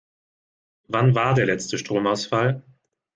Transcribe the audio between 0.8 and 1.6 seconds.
Wann war der